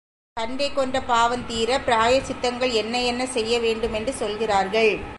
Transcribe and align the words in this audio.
கன்றைக் 0.33 0.75
கொன்ற 0.75 1.01
பாவம் 1.01 1.45
தீரப் 1.45 1.85
பிராயச்சித்தங்கள் 1.85 2.71
என்ன 2.71 3.01
என்ன 3.01 3.25
செய்ய 3.25 3.59
வேண்டும் 3.59 3.93
என்று 3.93 4.13
சொல்கிறார்கள். 4.13 5.01